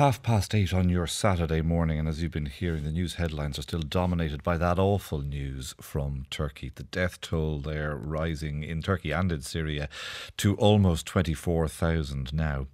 [0.00, 3.58] Half past eight on your Saturday morning, and as you've been hearing, the news headlines
[3.58, 6.72] are still dominated by that awful news from Turkey.
[6.74, 9.90] The death toll there rising in Turkey and in Syria
[10.38, 12.66] to almost 24,000 now.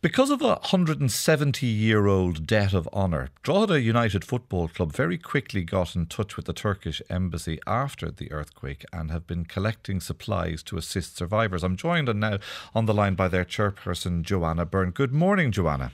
[0.00, 5.62] Because of a 170 year old debt of honour, Drogheda United Football Club very quickly
[5.62, 10.64] got in touch with the Turkish embassy after the earthquake and have been collecting supplies
[10.64, 11.62] to assist survivors.
[11.62, 12.38] I'm joined now
[12.74, 14.90] on the line by their chairperson, Joanna Byrne.
[14.90, 15.92] Good morning, Joanna.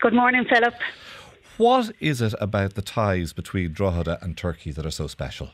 [0.00, 0.72] Good morning, Philip.
[1.58, 5.50] What is it about the ties between Drogheda and Turkey that are so special?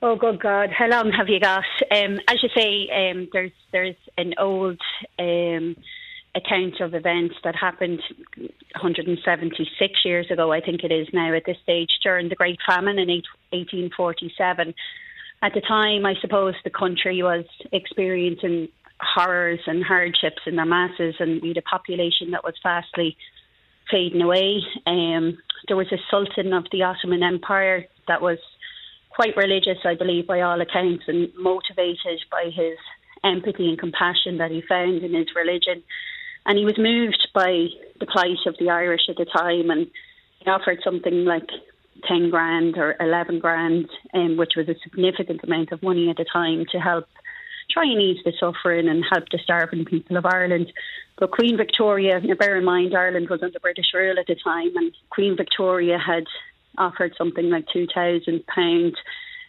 [0.00, 0.70] Oh, good God!
[0.70, 1.64] How long have you got?
[1.90, 4.80] Um, as you say, um, there's there's an old
[5.18, 5.74] um,
[6.36, 8.00] account of events that happened
[8.36, 10.52] 176 years ago.
[10.52, 14.72] I think it is now at this stage during the Great Famine in 1847.
[15.42, 18.68] At the time, I suppose the country was experiencing
[19.00, 23.16] horrors and hardships in their masses, and we had a population that was fastly
[23.90, 24.60] fading away.
[24.86, 28.38] Um, there was a sultan of the Ottoman Empire that was
[29.10, 32.78] quite religious, I believe, by all accounts, and motivated by his
[33.24, 35.82] empathy and compassion that he found in his religion.
[36.46, 37.66] And he was moved by
[37.98, 39.90] the plight of the Irish at the time, and
[40.38, 41.48] he offered something like
[42.08, 46.24] 10 grand or 11 grand, um, which was a significant amount of money at the
[46.32, 47.06] time, to help
[47.70, 50.72] try and ease the suffering and help the starving people of Ireland.
[51.18, 54.92] But Queen Victoria, bear in mind, Ireland was under British rule at the time, and
[55.10, 56.24] Queen Victoria had
[56.78, 58.94] offered something like £2,000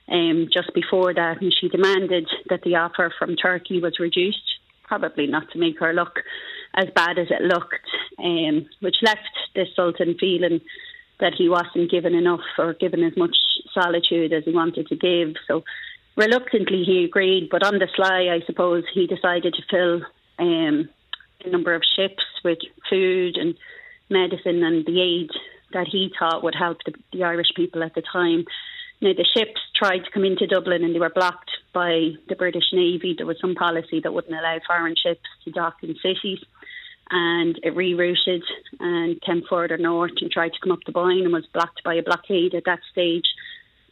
[0.09, 5.28] um, just before that, and she demanded that the offer from Turkey was reduced, probably
[5.28, 6.19] not to make her look
[6.73, 7.88] as bad as it looked,
[8.19, 9.19] um, which left
[9.56, 10.61] the Sultan feeling
[11.19, 13.38] that he wasn't given enough or given as much
[13.73, 15.35] solitude as he wanted to give.
[15.47, 15.63] So
[16.16, 20.02] reluctantly he agreed, but on the sly, I suppose he decided to fill
[20.40, 20.90] um,
[21.45, 22.59] a number of ships with
[22.90, 23.56] food and
[24.09, 25.30] medicine and the aid
[25.73, 28.45] that he thought would help the, the Irish people at the time.
[29.02, 32.72] Now, the ships tried to come into Dublin and they were blocked by the British
[32.72, 33.16] Navy.
[33.18, 36.40] There was some policy that wouldn't allow foreign ships to dock in cities.
[37.09, 38.44] And it rerouted
[38.80, 41.96] and came further north and tried to come up the Boyne and was blocked by
[41.96, 43.25] a blockade at that stage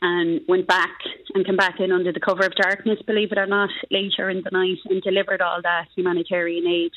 [0.01, 0.97] and went back
[1.33, 4.41] and came back in under the cover of darkness, believe it or not, later in
[4.43, 6.91] the night and delivered all that humanitarian aid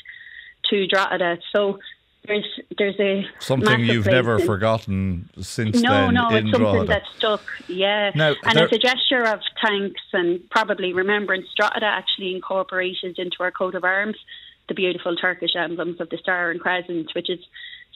[0.71, 1.39] to Drogheda.
[1.55, 1.79] So
[2.27, 2.47] there's
[2.79, 6.15] there's a something you've never in, forgotten since no, then.
[6.15, 6.87] No, no, it's something Drogheda.
[6.87, 7.43] that stuck.
[7.69, 13.19] Yeah, now, and there, as a gesture of thanks and probably remembrance, Drogheda actually incorporated
[13.19, 14.17] into our coat of arms
[14.69, 17.41] the beautiful Turkish emblems of the star and crescent, which is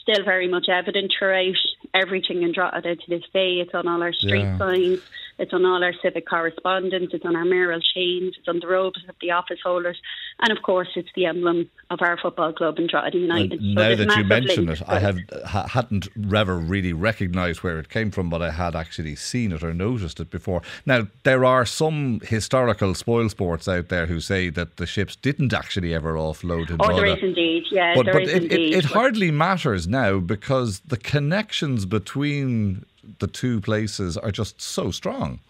[0.02, 1.54] still very much evident throughout
[1.96, 3.60] everything in Drogheda to this day.
[3.60, 4.58] It's on all our street yeah.
[4.58, 5.00] signs,
[5.38, 9.02] it's on all our civic correspondence, it's on our mural chains, it's on the robes
[9.08, 10.00] of the office holders,
[10.40, 13.58] and of course, it's the emblem of our football club in Drogheda United.
[13.58, 18.10] So now that you mention it, I have hadn't ever really recognised where it came
[18.10, 20.60] from, but I had actually seen it or noticed it before.
[20.84, 25.54] Now there are some historical spoil sports out there who say that the ships didn't
[25.54, 28.74] actually ever offload in Oh, there is indeed, yeah, but, but it, indeed.
[28.74, 32.84] It, it hardly matters now because the connections between
[33.20, 35.40] the two places are just so strong.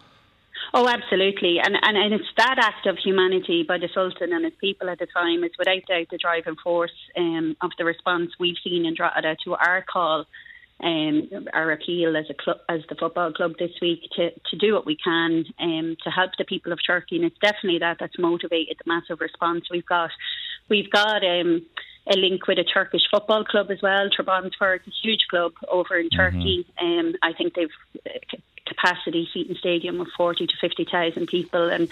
[0.78, 1.56] Oh, absolutely.
[1.58, 4.98] And, and, and it's that act of humanity by the Sultan and his people at
[4.98, 8.94] the time is without doubt the driving force um, of the response we've seen in
[8.94, 10.26] Drogheda to our call,
[10.82, 14.74] um, our appeal as a club, as the football club this week to, to do
[14.74, 17.16] what we can um, to help the people of Turkey.
[17.16, 20.10] And it's definitely that that's motivated the massive response we've got.
[20.68, 21.64] We've got um,
[22.06, 24.10] a link with a Turkish football club as well.
[24.10, 26.18] Trabzonspor, it's a huge club over in mm-hmm.
[26.18, 26.66] Turkey.
[26.78, 27.70] Um, I think they've
[28.76, 31.88] capacity seating stadium of 40 to 50,000 people and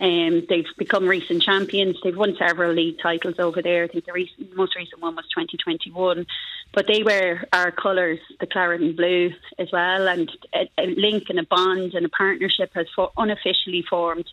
[0.00, 1.96] um, they've become recent champions.
[2.02, 3.84] They've won several league titles over there.
[3.84, 6.26] I think the recent, most recent one was 2021.
[6.72, 10.06] But they wear our colours, the claret and blue, as well.
[10.06, 14.30] And a, a link and a bond and a partnership has for, unofficially formed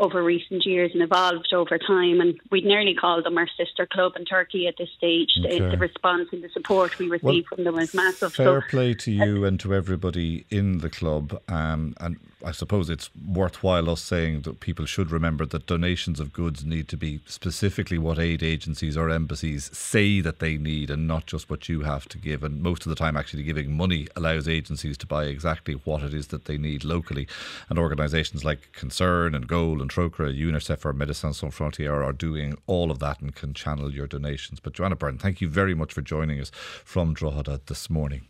[0.00, 2.20] over recent years and evolved over time.
[2.20, 5.30] And we'd nearly call them our sister club in Turkey at this stage.
[5.38, 5.58] Okay.
[5.58, 8.34] The, the, response and the support we received well, from them is massive.
[8.34, 11.40] Fair so, play to you uh, and to everybody in the club.
[11.48, 16.32] Um, and I suppose it's worthwhile us saying that people should remember that donations of
[16.32, 21.08] goods need to be specifically what aid agencies or embassies say that they need and
[21.08, 22.44] not just what you have to give.
[22.44, 26.14] And most of the time, actually, giving money allows agencies to buy exactly what it
[26.14, 27.26] is that they need locally.
[27.68, 32.56] And organisations like Concern and Goal and Trócaire, UNICEF or Médecins Sans Frontières are doing
[32.66, 34.60] all of that and can channel your donations.
[34.60, 36.50] But Joanna Byrne, thank you very much for joining us
[36.84, 38.26] from Drogheda this morning.